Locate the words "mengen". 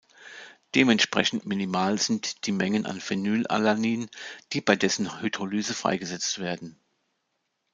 2.51-2.85